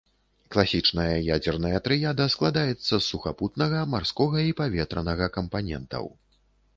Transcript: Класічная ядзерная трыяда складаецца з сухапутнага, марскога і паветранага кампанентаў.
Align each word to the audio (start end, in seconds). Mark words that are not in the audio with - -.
Класічная 0.53 1.17
ядзерная 1.35 1.81
трыяда 1.87 2.25
складаецца 2.35 2.89
з 2.95 2.99
сухапутнага, 3.09 3.83
марскога 3.93 4.37
і 4.49 4.57
паветранага 4.63 5.25
кампанентаў. 5.37 6.05